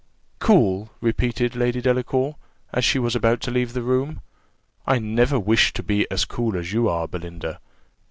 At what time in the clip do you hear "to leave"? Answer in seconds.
3.41-3.73